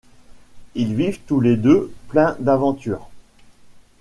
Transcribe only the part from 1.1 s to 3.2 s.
tous les deux plein d'aventures.